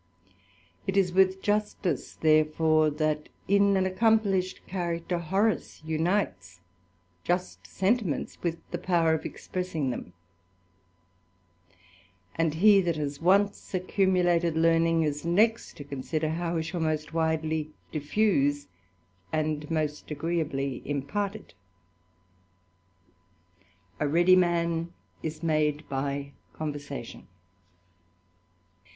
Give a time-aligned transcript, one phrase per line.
[0.87, 6.61] It is with justice, therefore, that in an accomplished rharacter, Horace unites
[7.23, 9.35] just sentiments with the power of 230 THE ADVENTURER.
[9.69, 10.13] expressing them;
[12.33, 16.79] and he that has once accumulated lear*^ ing, is next to consider, how he shall
[16.81, 18.65] most widely diffi^^
[19.31, 21.53] and most agreeably impart it
[23.99, 27.27] A ready man is made by conversation.